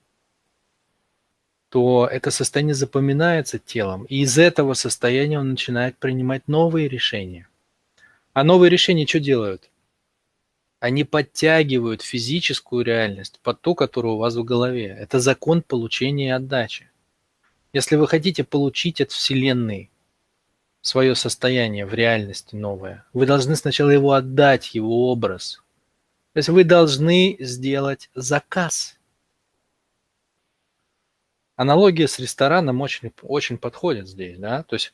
то 1.70 2.08
это 2.10 2.32
состояние 2.32 2.76
запоминается 2.76 3.60
телом, 3.60 4.06
и 4.06 4.22
из 4.22 4.38
этого 4.38 4.74
состояния 4.74 5.40
он 5.40 5.50
начинает 5.50 5.98
принимать 5.98 6.48
новые 6.48 6.88
решения. 6.88 7.50
А 8.32 8.46
новые 8.46 8.70
решения 8.70 9.06
что 9.06 9.20
делают? 9.20 9.70
Они 10.79 11.03
подтягивают 11.03 12.03
физическую 12.03 12.86
реальность 12.86 13.39
под 13.41 13.62
ту, 13.62 13.74
которая 13.74 14.13
у 14.13 14.17
вас 14.17 14.36
в 14.36 14.43
голове. 14.43 14.88
Это 14.88 15.19
закон 15.19 15.63
получения 15.63 16.27
и 16.27 16.31
отдачи. 16.31 16.89
Если 17.74 17.96
вы 17.96 18.07
хотите 18.07 18.43
получить 18.43 19.01
от 19.01 19.12
Вселенной 19.12 19.89
свое 20.81 21.15
состояние 21.15 21.86
в 21.86 21.93
реальности 21.93 22.55
новое, 22.55 23.05
вы 23.12 23.25
должны 23.25 23.55
сначала 23.55 23.89
его 23.89 24.13
отдать, 24.13 24.75
его 24.75 25.12
образ. 25.12 25.63
То 26.34 26.38
есть 26.38 26.50
вы 26.50 26.63
должны 26.63 27.36
сделать 27.39 28.12
заказ. 28.13 28.98
Аналогия 31.55 32.07
с 32.07 32.19
рестораном 32.19 32.81
очень, 32.81 33.12
очень 33.24 33.57
подходит 33.57 34.07
здесь, 34.07 34.38
да, 34.38 34.62
то 34.62 34.75
есть 34.75 34.93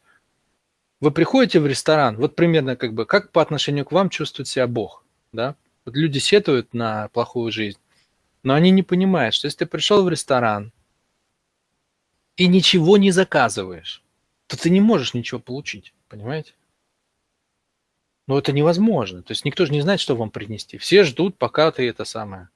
вы 1.01 1.11
приходите 1.11 1.59
в 1.59 1.67
ресторан, 1.67 2.15
вот 2.15 2.37
примерно 2.37 2.77
как 2.77 2.93
бы, 2.93 3.05
как 3.05 3.33
по 3.33 3.41
отношению 3.41 3.83
к 3.83 3.91
вам 3.91 4.09
чувствует 4.09 4.47
себя 4.47 4.65
Бог, 4.65 5.03
да, 5.33 5.57
вот 5.85 5.95
люди 5.95 6.19
сетуют 6.19 6.73
на 6.73 7.09
плохую 7.09 7.51
жизнь, 7.51 7.79
но 8.43 8.53
они 8.53 8.71
не 8.71 8.83
понимают, 8.83 9.35
что 9.35 9.47
если 9.47 9.59
ты 9.59 9.65
пришел 9.65 10.03
в 10.03 10.09
ресторан 10.09 10.71
и 12.35 12.47
ничего 12.47 12.97
не 12.97 13.11
заказываешь, 13.11 14.03
то 14.47 14.57
ты 14.57 14.69
не 14.69 14.81
можешь 14.81 15.13
ничего 15.13 15.39
получить, 15.39 15.93
понимаете? 16.09 16.53
Но 18.27 18.37
это 18.37 18.51
невозможно. 18.51 19.21
То 19.21 19.31
есть 19.31 19.45
никто 19.45 19.65
же 19.65 19.73
не 19.73 19.81
знает, 19.81 19.99
что 19.99 20.15
вам 20.15 20.29
принести. 20.29 20.77
Все 20.77 21.03
ждут, 21.03 21.37
пока 21.37 21.71
ты 21.71 21.87
это 21.87 22.05
самое. 22.05 22.49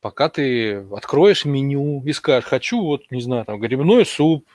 Пока 0.00 0.28
ты 0.28 0.76
откроешь 0.92 1.44
меню 1.44 2.02
и 2.04 2.12
скажешь, 2.12 2.48
хочу 2.48 2.80
вот, 2.80 3.10
не 3.10 3.20
знаю, 3.20 3.44
там, 3.44 3.60
грибной 3.60 4.06
суп, 4.06 4.48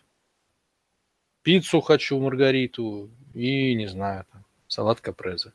пиццу 1.44 1.82
хочу, 1.82 2.20
маргариту 2.20 3.10
и, 3.34 3.76
не 3.76 3.88
знаю, 3.88 4.26
там, 4.32 4.44
салат 4.68 5.02
капреза. 5.02 5.54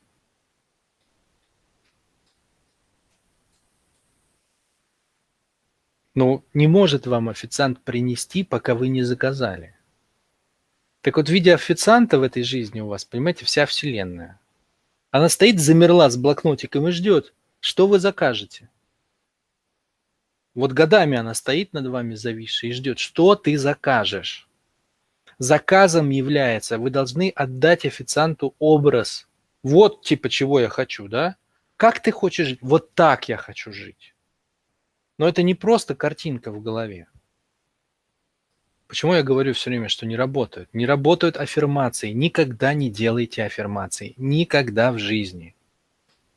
Ну, 6.14 6.44
не 6.54 6.66
может 6.66 7.06
вам 7.06 7.28
официант 7.28 7.82
принести, 7.82 8.42
пока 8.42 8.74
вы 8.74 8.88
не 8.88 9.02
заказали. 9.02 9.76
Так 11.02 11.16
вот, 11.16 11.28
в 11.28 11.32
виде 11.32 11.54
официанта 11.54 12.18
в 12.18 12.22
этой 12.22 12.42
жизни 12.42 12.80
у 12.80 12.88
вас, 12.88 13.04
понимаете, 13.04 13.44
вся 13.44 13.64
вселенная. 13.64 14.40
Она 15.10 15.28
стоит, 15.28 15.60
замерла 15.60 16.10
с 16.10 16.16
блокнотиком 16.16 16.88
и 16.88 16.90
ждет, 16.90 17.32
что 17.60 17.86
вы 17.86 17.98
закажете. 17.98 18.68
Вот 20.54 20.72
годами 20.72 21.16
она 21.16 21.34
стоит 21.34 21.72
над 21.72 21.86
вами 21.86 22.16
зависшей 22.16 22.70
и 22.70 22.72
ждет, 22.72 22.98
что 22.98 23.36
ты 23.36 23.56
закажешь. 23.56 24.48
Заказом 25.38 26.10
является, 26.10 26.78
вы 26.78 26.90
должны 26.90 27.30
отдать 27.34 27.86
официанту 27.86 28.54
образ. 28.58 29.26
Вот 29.62 30.02
типа 30.02 30.28
чего 30.28 30.60
я 30.60 30.68
хочу, 30.68 31.08
да? 31.08 31.36
Как 31.76 32.02
ты 32.02 32.10
хочешь 32.10 32.48
жить? 32.48 32.58
Вот 32.60 32.94
так 32.94 33.28
я 33.28 33.36
хочу 33.36 33.72
жить. 33.72 34.14
Но 35.20 35.28
это 35.28 35.42
не 35.42 35.54
просто 35.54 35.94
картинка 35.94 36.50
в 36.50 36.62
голове. 36.62 37.06
Почему 38.88 39.12
я 39.12 39.22
говорю 39.22 39.52
все 39.52 39.68
время, 39.68 39.90
что 39.90 40.06
не 40.06 40.16
работают? 40.16 40.70
Не 40.72 40.86
работают 40.86 41.36
аффирмации. 41.36 42.12
Никогда 42.12 42.72
не 42.72 42.88
делайте 42.88 43.44
аффирмации. 43.44 44.14
Никогда 44.16 44.92
в 44.92 44.98
жизни. 44.98 45.54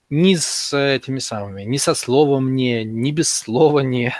Ни 0.09 0.35
с 0.35 0.77
этими 0.77 1.19
самыми, 1.19 1.61
ни 1.61 1.77
со 1.77 1.93
словом 1.93 2.55
«не», 2.55 2.83
ни 2.83 3.11
без 3.11 3.33
слова 3.33 3.79
«не», 3.79 4.13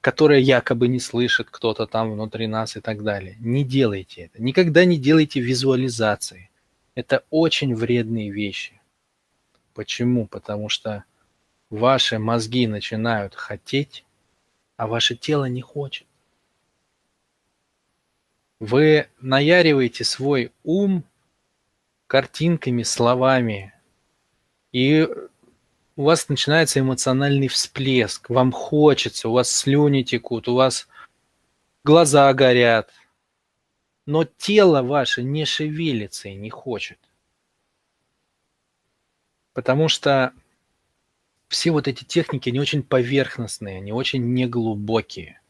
которое 0.00 0.38
якобы 0.38 0.86
не 0.86 1.00
слышит 1.00 1.48
кто-то 1.50 1.88
там 1.88 2.12
внутри 2.12 2.46
нас 2.46 2.76
и 2.76 2.80
так 2.80 3.02
далее. 3.02 3.36
Не 3.40 3.64
делайте 3.64 4.30
это. 4.30 4.40
Никогда 4.40 4.84
не 4.84 4.96
делайте 4.96 5.40
визуализации. 5.40 6.50
Это 6.94 7.24
очень 7.30 7.74
вредные 7.74 8.30
вещи. 8.30 8.80
Почему? 9.74 10.28
Потому 10.28 10.68
что 10.68 11.02
ваши 11.70 12.18
мозги 12.18 12.66
начинают 12.66 13.34
хотеть, 13.34 14.04
а 14.76 14.86
ваше 14.86 15.16
тело 15.16 15.46
не 15.46 15.62
хочет. 15.62 16.06
Вы 18.58 19.08
наяриваете 19.20 20.04
свой 20.04 20.52
ум 20.64 21.04
картинками, 22.06 22.82
словами, 22.82 23.74
и 24.72 25.08
у 25.96 26.02
вас 26.02 26.28
начинается 26.28 26.80
эмоциональный 26.80 27.48
всплеск. 27.48 28.28
Вам 28.30 28.52
хочется, 28.52 29.28
у 29.28 29.32
вас 29.32 29.50
слюни 29.50 30.02
текут, 30.02 30.48
у 30.48 30.54
вас 30.54 30.88
глаза 31.84 32.32
горят. 32.34 32.92
Но 34.04 34.24
тело 34.24 34.82
ваше 34.82 35.22
не 35.22 35.44
шевелится 35.44 36.28
и 36.28 36.34
не 36.34 36.50
хочет. 36.50 36.98
Потому 39.52 39.88
что 39.88 40.32
все 41.48 41.70
вот 41.70 41.88
эти 41.88 42.04
техники, 42.04 42.48
они 42.48 42.60
очень 42.60 42.82
поверхностные, 42.82 43.78
они 43.78 43.92
очень 43.92 44.34
неглубокие. 44.34 45.40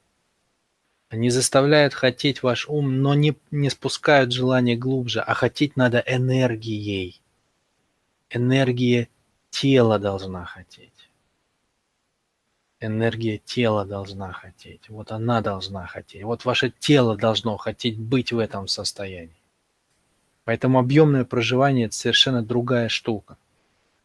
Они 1.08 1.30
заставляют 1.30 1.94
хотеть 1.94 2.42
ваш 2.42 2.68
ум, 2.68 3.00
но 3.00 3.14
не, 3.14 3.36
не 3.50 3.70
спускают 3.70 4.32
желание 4.32 4.76
глубже, 4.76 5.20
а 5.20 5.34
хотеть 5.34 5.76
надо 5.76 6.02
энергией. 6.06 7.20
Энергия 8.28 9.08
тела 9.50 9.98
должна 9.98 10.44
хотеть. 10.44 10.92
Энергия 12.80 13.38
тела 13.38 13.86
должна 13.86 14.32
хотеть. 14.32 14.88
Вот 14.88 15.12
она 15.12 15.40
должна 15.40 15.86
хотеть. 15.86 16.24
Вот 16.24 16.44
ваше 16.44 16.70
тело 16.70 17.16
должно 17.16 17.56
хотеть 17.56 17.98
быть 17.98 18.32
в 18.32 18.38
этом 18.38 18.68
состоянии. 18.68 19.42
Поэтому 20.44 20.78
объемное 20.78 21.24
проживание– 21.24 21.86
это 21.86 21.94
совершенно 21.94 22.42
другая 22.42 22.88
штука. 22.88 23.38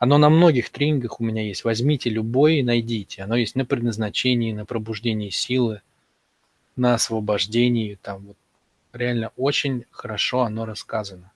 Оно 0.02 0.18
на 0.18 0.30
многих 0.30 0.70
тренингах 0.70 1.22
у 1.22 1.24
меня 1.24 1.44
есть. 1.44 1.64
Возьмите 1.64 2.10
любой 2.10 2.58
и 2.58 2.64
найдите. 2.64 3.24
Оно 3.24 3.36
есть 3.38 3.56
на 3.56 3.66
предназначении, 3.66 4.52
на 4.52 4.66
пробуждении 4.66 5.30
силы– 5.30 5.82
на 6.76 6.96
освобождении, 6.96 7.96
там 7.96 8.26
вот 8.26 8.38
реально 8.94 9.32
очень 9.36 9.86
хорошо 9.92 10.42
оно 10.42 10.66
рассказано, 10.66 11.32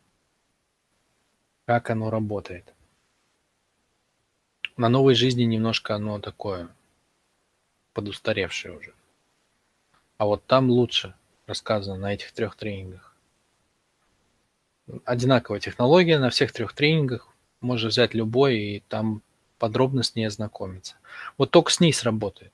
как 1.66 1.90
оно 1.90 2.10
работает. 2.10 2.74
На 4.78 4.90
новой 4.90 5.16
жизни 5.16 5.44
немножко 5.44 5.96
оно 5.96 6.20
такое 6.20 6.70
подустаревшее 7.94 8.78
уже. 8.78 8.94
А 10.18 10.26
вот 10.26 10.46
там 10.46 10.70
лучше 10.70 11.14
рассказано 11.48 11.98
на 11.98 12.14
этих 12.14 12.32
трех 12.32 12.56
тренингах. 12.56 13.16
Одинаковая 15.06 15.60
технология 15.60 16.20
на 16.20 16.30
всех 16.30 16.52
трех 16.52 16.74
тренингах. 16.74 17.30
Можно 17.62 17.90
взять 17.90 18.14
любой 18.14 18.58
и 18.58 18.84
там 18.88 19.22
подробно 19.58 20.04
с 20.04 20.16
ней 20.16 20.26
ознакомиться. 20.26 20.96
Вот 21.38 21.52
только 21.52 21.72
с 21.72 21.80
ней 21.80 21.94
сработает. 21.94 22.52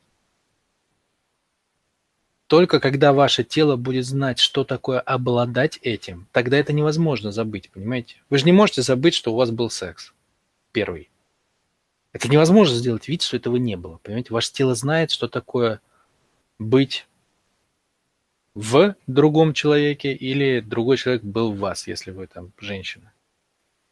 Только 2.48 2.81
когда 2.81 3.13
ваше 3.13 3.46
тело 3.46 3.77
будет 3.77 4.05
знать, 4.05 4.38
что 4.38 4.65
такое 4.65 5.00
обладать 5.00 5.79
этим, 5.81 6.27
тогда 6.34 6.58
это 6.58 6.74
невозможно 6.74 7.31
забыть, 7.31 7.70
понимаете? 7.72 8.17
Вы 8.29 8.39
же 8.39 8.46
не 8.46 8.51
можете 8.51 8.81
забыть, 8.81 9.13
что 9.13 9.31
у 9.31 9.38
вас 9.38 9.51
был 9.51 9.70
секс. 9.70 10.13
Первый. 10.74 11.10
Это 12.12 12.27
невозможно 12.27 12.75
сделать 12.75 13.08
вид, 13.08 13.22
что 13.22 13.38
этого 13.38 13.55
не 13.55 13.77
было. 13.77 14.00
Понимаете, 14.03 14.34
ваше 14.34 14.51
тело 14.51 14.75
знает, 14.75 15.12
что 15.12 15.29
такое 15.29 15.79
быть 16.59 17.07
в 18.53 18.96
другом 19.07 19.53
человеке 19.53 20.14
или 20.14 20.59
другой 20.59 20.98
человек 20.98 21.24
был 21.24 21.53
в 21.53 21.57
вас, 21.59 21.87
если 21.87 22.11
вы 22.11 22.27
там 22.27 22.51
женщина. 22.59 23.14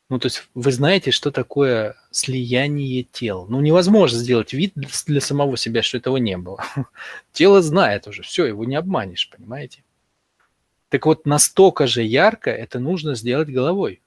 Ну, 0.10 0.18
то 0.18 0.26
есть 0.26 0.50
вы 0.56 0.72
знаете, 0.72 1.12
что 1.12 1.32
такое 1.32 1.96
слияние 2.10 3.04
тел. 3.04 3.46
Ну, 3.48 3.62
невозможно 3.62 4.18
сделать 4.18 4.54
вид 4.54 4.74
для 4.76 5.22
самого 5.22 5.56
себя, 5.56 5.84
что 5.84 5.98
этого 5.98 6.18
не 6.18 6.36
было. 6.36 6.64
Тело 7.32 7.62
знает 7.62 8.08
уже, 8.08 8.24
все, 8.24 8.46
его 8.48 8.66
не 8.66 8.76
обманешь, 8.76 9.30
понимаете? 9.30 9.84
Так 10.90 11.06
вот, 11.06 11.28
настолько 11.28 11.86
же 11.86 12.02
ярко 12.02 12.50
это 12.50 12.80
нужно 12.80 13.14
сделать 13.14 13.50
головой. 13.50 14.02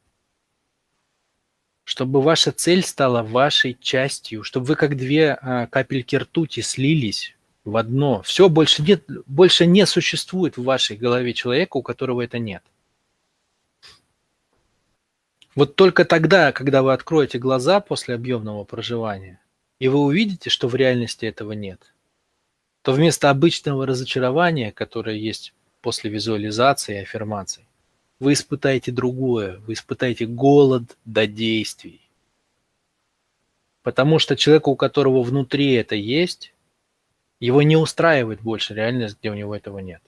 Чтобы 1.84 2.20
ваша 2.20 2.50
цель 2.50 2.82
стала 2.82 3.22
вашей 3.22 3.76
частью, 3.80 4.42
чтобы 4.42 4.66
вы 4.66 4.74
как 4.74 4.96
две 4.96 5.34
а, 5.34 5.68
капельки 5.68 6.16
ртути 6.16 6.60
слились 6.60 7.36
в 7.64 7.76
одно. 7.76 8.22
Все 8.22 8.48
больше 8.48 8.82
нет, 8.82 9.04
больше 9.26 9.66
не 9.66 9.86
существует 9.86 10.56
в 10.56 10.64
вашей 10.64 10.96
голове 10.96 11.32
человека, 11.32 11.76
у 11.76 11.82
которого 11.82 12.22
это 12.22 12.40
нет. 12.40 12.64
Вот 15.54 15.76
только 15.76 16.06
тогда, 16.06 16.50
когда 16.52 16.82
вы 16.82 16.94
откроете 16.94 17.38
глаза 17.38 17.80
после 17.80 18.14
объемного 18.14 18.64
проживания, 18.64 19.38
и 19.78 19.88
вы 19.88 19.98
увидите, 19.98 20.48
что 20.48 20.66
в 20.66 20.74
реальности 20.74 21.26
этого 21.26 21.52
нет, 21.52 21.92
то 22.80 22.92
вместо 22.92 23.28
обычного 23.28 23.86
разочарования, 23.86 24.72
которое 24.72 25.16
есть 25.16 25.52
после 25.82 26.10
визуализации 26.10 26.96
и 26.96 27.02
аффирмаций, 27.02 27.66
вы 28.18 28.32
испытаете 28.32 28.92
другое, 28.92 29.58
вы 29.58 29.74
испытаете 29.74 30.26
голод 30.26 30.96
до 31.04 31.26
действий. 31.26 32.00
Потому 33.82 34.18
что 34.18 34.36
человеку, 34.36 34.70
у 34.70 34.76
которого 34.76 35.22
внутри 35.22 35.72
это 35.72 35.96
есть, 35.96 36.54
его 37.40 37.62
не 37.62 37.76
устраивает 37.76 38.40
больше 38.40 38.74
реальность, 38.74 39.18
где 39.18 39.30
у 39.30 39.34
него 39.34 39.54
этого 39.54 39.80
нет. 39.80 40.02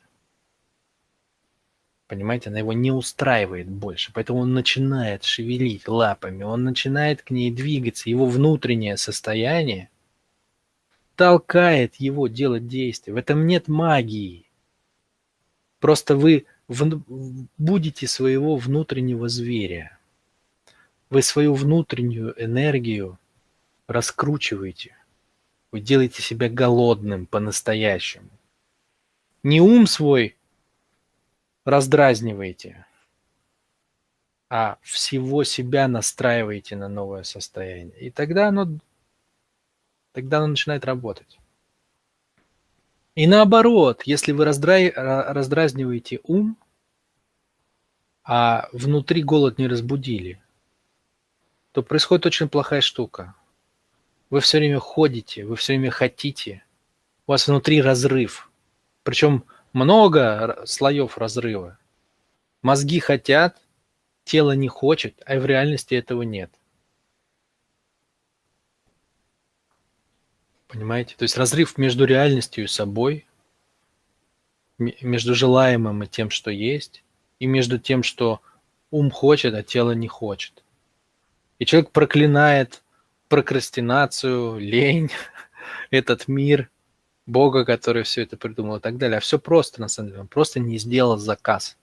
Понимаете, 2.06 2.50
она 2.50 2.58
его 2.58 2.72
не 2.72 2.90
устраивает 2.90 3.68
больше, 3.68 4.12
поэтому 4.12 4.40
он 4.40 4.52
начинает 4.52 5.24
шевелить 5.24 5.88
лапами, 5.88 6.42
он 6.42 6.62
начинает 6.62 7.22
к 7.22 7.30
ней 7.30 7.50
двигаться, 7.50 8.10
его 8.10 8.26
внутреннее 8.26 8.96
состояние 8.96 9.88
толкает 11.16 11.96
его 11.96 12.26
делать 12.28 12.66
действия. 12.66 13.12
В 13.12 13.16
этом 13.16 13.46
нет 13.46 13.68
магии. 13.68 14.46
Просто 15.80 16.16
вы 16.16 16.46
в, 16.68 17.02
будете 17.58 18.06
своего 18.06 18.56
внутреннего 18.56 19.28
зверя. 19.28 19.98
Вы 21.10 21.22
свою 21.22 21.54
внутреннюю 21.54 22.34
энергию 22.42 23.18
раскручиваете. 23.86 24.96
Вы 25.70 25.80
делаете 25.80 26.22
себя 26.22 26.48
голодным 26.48 27.26
по-настоящему. 27.26 28.30
Не 29.42 29.60
ум 29.60 29.86
свой 29.86 30.36
раздразниваете, 31.64 32.87
а 34.48 34.79
всего 34.83 35.44
себя 35.44 35.88
настраиваете 35.88 36.77
на 36.77 36.88
новое 36.88 37.22
состояние. 37.22 37.98
И 38.00 38.11
тогда 38.11 38.48
оно, 38.48 38.68
тогда 40.12 40.38
оно 40.38 40.48
начинает 40.48 40.85
работать. 40.85 41.38
И 43.14 43.27
наоборот, 43.27 44.03
если 44.05 44.33
вы 44.33 44.44
раздра... 44.44 44.90
раздразниваете 45.33 46.20
ум, 46.24 46.57
а 48.24 48.68
внутри 48.72 49.22
голод 49.22 49.59
не 49.59 49.68
разбудили, 49.68 50.40
то 51.72 51.83
происходит 51.83 52.27
очень 52.27 52.48
плохая 52.48 52.81
штука. 52.81 53.35
Вы 54.31 54.40
все 54.40 54.59
время 54.59 54.81
ходите, 54.81 55.44
вы 55.44 55.57
все 55.57 55.74
время 55.74 55.90
хотите, 55.90 56.64
у 57.27 57.33
вас 57.33 57.46
внутри 57.46 57.83
разрыв. 57.83 58.50
Причем 59.03 59.44
много 59.74 60.62
слоев 60.64 61.18
разрыва. 61.18 61.78
Мозги 62.62 63.00
хотят, 63.00 63.60
тело 64.24 64.52
не 64.52 64.68
хочет, 64.68 65.20
а 65.26 65.38
в 65.38 65.44
реальности 65.44 65.94
этого 65.94 66.22
нет. 66.22 66.50
Понимаете? 70.68 71.14
То 71.16 71.24
есть 71.24 71.37
разрыв 71.37 71.76
между 71.76 72.04
реальностью 72.04 72.64
и 72.64 72.68
собой, 72.68 73.26
между 74.78 75.34
желаемым 75.34 76.02
и 76.02 76.06
тем, 76.06 76.30
что 76.30 76.50
есть, 76.50 77.04
и 77.38 77.46
между 77.46 77.78
тем, 77.78 78.02
что 78.02 78.40
ум 78.90 79.10
хочет, 79.10 79.54
а 79.54 79.62
тело 79.62 79.92
не 79.92 80.08
хочет. 80.08 80.64
И 81.58 81.66
человек 81.66 81.90
проклинает 81.90 82.82
прокрастинацию, 83.28 84.58
лень, 84.58 85.10
этот 85.90 86.26
мир, 86.28 86.70
Бога, 87.26 87.64
который 87.64 88.02
все 88.02 88.22
это 88.22 88.37
придумал 88.37 88.76
и 88.76 88.80
так 88.80 88.98
далее. 88.98 89.18
А 89.18 89.20
все 89.20 89.38
просто, 89.38 89.80
на 89.80 89.88
самом 89.88 90.10
деле. 90.10 90.20
Он 90.20 90.28
просто 90.28 90.60
не 90.60 90.78
сделал 90.78 91.16
заказ. 91.16 91.76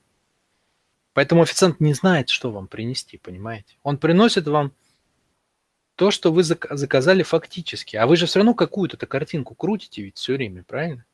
Поэтому 1.13 1.41
официант 1.41 1.79
не 1.79 1.93
знает, 1.93 2.29
что 2.29 2.51
вам 2.51 2.67
принести, 2.67 3.17
понимаете? 3.17 3.75
Он 3.83 3.97
приносит 3.97 4.47
вам 4.47 4.71
то, 5.95 6.09
что 6.09 6.31
вы 6.31 6.43
заказали 6.43 7.23
фактически. 7.23 7.95
А 7.95 8.07
вы 8.07 8.15
же 8.15 8.25
все 8.25 8.39
равно 8.39 8.53
какую-то 8.53 8.97
картинку 9.05 9.55
крутите 9.55 10.03
ведь 10.03 10.17
все 10.17 10.33
время, 10.33 10.63
правильно? 10.63 11.05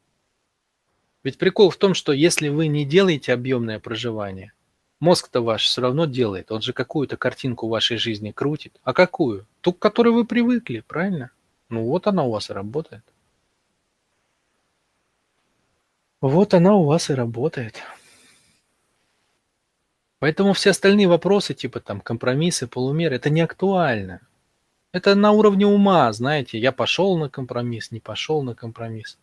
Ведь 1.24 1.38
прикол 1.38 1.72
в 1.72 1.78
том, 1.78 1.94
что 1.94 2.14
если 2.14 2.50
вы 2.50 2.68
не 2.68 2.86
делаете 2.86 3.34
объемное 3.34 3.80
проживание, 3.80 4.54
мозг-то 5.00 5.42
ваш 5.42 5.64
все 5.66 5.82
равно 5.82 6.06
делает. 6.06 6.52
Он 6.52 6.62
же 6.62 6.74
какую-то 6.74 7.18
картинку 7.18 7.68
вашей 7.68 7.98
жизни 7.98 8.32
крутит. 8.32 8.80
А 8.84 8.94
какую? 8.94 9.48
Ту, 9.62 9.74
к 9.74 9.80
которой 9.80 10.14
вы 10.14 10.26
привыкли, 10.26 10.84
правильно? 10.88 11.32
Ну 11.70 11.86
вот 11.86 12.08
она 12.08 12.24
у 12.24 12.32
вас 12.32 12.50
работает. 12.50 13.04
Вот 16.22 16.54
она 16.54 16.76
у 16.76 16.86
вас 16.86 17.10
и 17.10 17.14
работает. 17.14 17.84
Поэтому 20.20 20.54
все 20.54 20.72
остальные 20.72 21.08
вопросы, 21.08 21.54
типа 21.54 21.80
там 21.80 22.02
компромиссы, 22.02 22.68
полумеры, 22.68 23.16
это 23.16 23.30
не 23.30 23.42
актуально. 23.42 24.22
Это 24.92 25.14
на 25.14 25.32
уровне 25.32 25.68
ума, 25.68 26.12
знаете, 26.12 26.58
я 26.58 26.72
пошел 26.72 27.18
на 27.18 27.30
компромисс, 27.30 27.92
не 27.92 28.00
пошел 28.00 28.42
на 28.42 28.56
компромисс. 28.56 29.20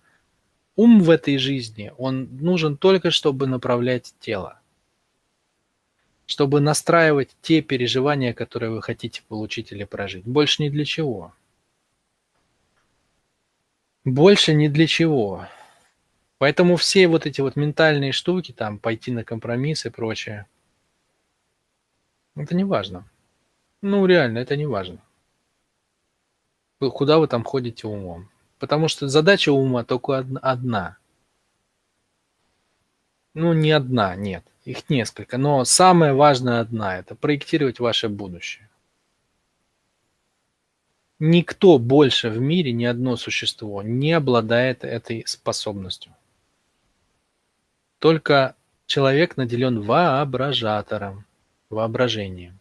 Ум 0.77 1.01
в 1.01 1.11
этой 1.11 1.37
жизни, 1.39 1.93
он 1.99 2.29
нужен 2.37 2.77
только, 2.77 3.11
чтобы 3.11 3.49
направлять 3.49 4.15
тело. 4.21 4.61
Чтобы 6.27 6.61
настраивать 6.61 7.37
те 7.43 7.61
переживания, 7.61 8.33
которые 8.33 8.71
вы 8.71 8.83
хотите 8.83 9.23
получить 9.27 9.73
или 9.73 9.85
прожить. 9.85 10.25
Больше 10.25 10.63
ни 10.63 10.69
для 10.69 10.85
чего. 10.85 11.33
Больше 14.05 14.55
ни 14.55 14.69
для 14.69 14.87
чего. 14.87 15.47
Поэтому 16.45 16.77
все 16.77 17.09
вот 17.09 17.25
эти 17.25 17.41
вот 17.41 17.57
ментальные 17.57 18.13
штуки, 18.13 18.53
там, 18.53 18.79
пойти 18.79 19.11
на 19.11 19.25
компромисс 19.25 19.87
и 19.87 19.89
прочее, 19.89 20.45
это 22.37 22.55
не 22.55 22.65
важно. 22.65 23.09
Ну, 23.81 24.05
реально, 24.05 24.41
это 24.41 24.55
не 24.55 24.67
важно. 24.67 24.99
Куда 26.81 27.19
вы 27.19 27.29
там 27.29 27.45
ходите 27.45 27.87
умом? 27.87 28.29
Потому 28.59 28.89
что 28.89 29.09
задача 29.09 29.53
ума 29.53 29.85
только 29.85 30.19
одна. 30.43 30.99
Ну, 33.33 33.55
не 33.55 33.71
одна, 33.71 34.15
нет. 34.15 34.45
Их 34.67 34.91
несколько. 34.91 35.39
Но 35.39 35.65
самая 35.65 36.13
важная 36.13 36.61
одна– 36.61 36.99
это 36.99 37.15
проектировать 37.15 37.81
ваше 37.81 38.11
будущее. 38.11 38.69
Никто 41.19 41.79
больше 41.79 42.29
в 42.29 42.39
мире, 42.39 42.73
ни 42.73 42.85
одно 42.85 43.17
существо 43.17 43.81
не 43.81 44.13
обладает 44.13 44.85
этой 44.85 45.25
способностью. 45.27 46.15
Только 48.05 48.55
человек 48.85 49.39
наделен 49.39 49.81
воображатором, 49.81 51.25
воображением. 51.71 52.59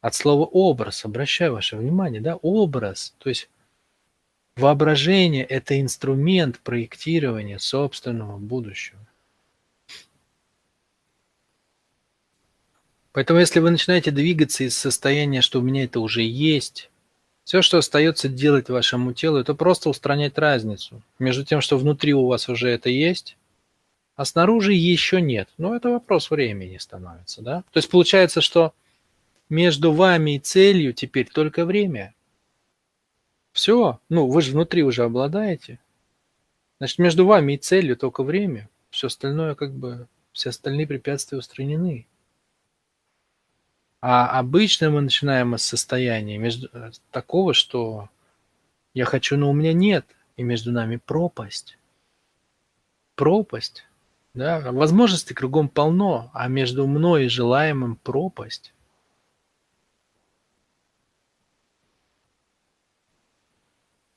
От 0.00 0.14
слова 0.14 0.44
образ, 0.44 1.04
обращаю 1.04 1.54
ваше 1.54 1.76
внимание, 1.76 2.20
да, 2.20 2.36
образ, 2.36 3.16
то 3.18 3.30
есть 3.30 3.50
воображение– 4.54 5.42
это 5.48 5.80
инструмент 5.80 6.60
проектирования 6.60 7.58
собственного 7.58 8.38
будущего. 8.38 9.04
Поэтому 13.10 13.40
если 13.40 13.58
вы 13.58 13.72
начинаете 13.72 14.12
двигаться 14.12 14.62
из 14.62 14.78
состояния, 14.78 15.40
что 15.40 15.58
у 15.58 15.62
меня 15.64 15.82
это 15.82 15.98
уже 15.98 16.22
есть, 16.22 16.90
все, 17.42 17.60
что 17.60 17.78
остается 17.78 18.28
делать 18.28 18.68
вашему 18.68 19.12
телу, 19.14 19.38
это 19.38 19.52
просто 19.52 19.88
устранять 19.88 20.38
разницу 20.38 21.02
между 21.18 21.44
тем, 21.44 21.60
что 21.60 21.76
внутри 21.76 22.14
у 22.14 22.26
вас 22.26 22.48
уже 22.48 22.68
это 22.68 22.88
есть, 22.88 23.36
а 24.16 24.24
снаружи 24.24 24.72
еще 24.72 25.20
нет. 25.20 25.48
Но 25.58 25.74
это 25.74 25.90
вопрос 25.90 26.30
времени 26.30 26.78
становится, 26.78 27.42
да? 27.42 27.62
То 27.72 27.78
есть 27.78 27.90
получается, 27.90 28.40
что 28.40 28.74
между 29.48 29.92
вами 29.92 30.36
и 30.36 30.40
целью 30.40 30.92
теперь 30.92 31.28
только 31.28 31.64
время. 31.64 32.14
Все, 33.52 34.00
ну 34.08 34.26
вы 34.28 34.42
же 34.42 34.52
внутри 34.52 34.82
уже 34.82 35.04
обладаете. 35.04 35.80
Значит, 36.78 36.98
между 36.98 37.26
вами 37.26 37.54
и 37.54 37.58
целью 37.58 37.96
только 37.96 38.22
время. 38.22 38.68
Все 38.90 39.08
остальное 39.08 39.54
как 39.54 39.72
бы, 39.72 40.06
все 40.32 40.50
остальные 40.50 40.86
препятствия 40.86 41.38
устранены. 41.38 42.06
А 44.00 44.38
обычно 44.38 44.90
мы 44.90 45.00
начинаем 45.00 45.54
из 45.54 45.62
состояния 45.62 46.36
между, 46.36 46.68
э, 46.72 46.90
такого, 47.10 47.54
что 47.54 48.10
я 48.92 49.06
хочу, 49.06 49.36
но 49.36 49.50
у 49.50 49.54
меня 49.54 49.72
нет, 49.72 50.04
и 50.36 50.42
между 50.42 50.72
нами 50.72 50.96
пропасть. 50.96 51.78
Пропасть. 53.14 53.86
Да? 54.34 54.72
Возможностей 54.72 55.32
кругом 55.32 55.68
полно, 55.68 56.30
а 56.34 56.48
между 56.48 56.86
мной 56.86 57.26
и 57.26 57.28
желаемым 57.28 57.96
пропасть. 57.96 58.74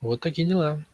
Вот 0.00 0.20
такие 0.20 0.46
дела. 0.46 0.84